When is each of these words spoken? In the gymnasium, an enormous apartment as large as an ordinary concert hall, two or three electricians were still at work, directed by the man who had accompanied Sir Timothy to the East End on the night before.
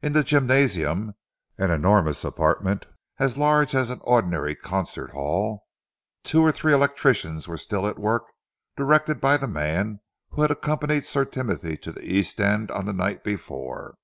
In 0.00 0.12
the 0.12 0.22
gymnasium, 0.22 1.16
an 1.58 1.72
enormous 1.72 2.22
apartment 2.22 2.86
as 3.18 3.36
large 3.36 3.74
as 3.74 3.90
an 3.90 3.98
ordinary 4.04 4.54
concert 4.54 5.10
hall, 5.10 5.64
two 6.22 6.40
or 6.40 6.52
three 6.52 6.72
electricians 6.72 7.48
were 7.48 7.56
still 7.56 7.88
at 7.88 7.98
work, 7.98 8.26
directed 8.76 9.20
by 9.20 9.36
the 9.36 9.48
man 9.48 9.98
who 10.30 10.42
had 10.42 10.52
accompanied 10.52 11.04
Sir 11.04 11.24
Timothy 11.24 11.76
to 11.78 11.90
the 11.90 12.04
East 12.08 12.38
End 12.40 12.70
on 12.70 12.84
the 12.84 12.92
night 12.92 13.24
before. 13.24 13.96